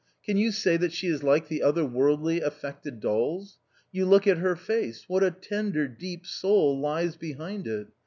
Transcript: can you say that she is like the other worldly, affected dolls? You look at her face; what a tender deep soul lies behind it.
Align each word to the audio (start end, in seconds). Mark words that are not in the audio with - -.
can 0.25 0.35
you 0.35 0.51
say 0.51 0.77
that 0.77 0.91
she 0.93 1.05
is 1.05 1.21
like 1.21 1.47
the 1.47 1.61
other 1.61 1.85
worldly, 1.85 2.41
affected 2.41 2.99
dolls? 2.99 3.59
You 3.91 4.07
look 4.07 4.25
at 4.25 4.39
her 4.39 4.55
face; 4.55 5.07
what 5.07 5.21
a 5.21 5.29
tender 5.29 5.87
deep 5.87 6.25
soul 6.25 6.79
lies 6.79 7.15
behind 7.15 7.67
it. 7.67 7.89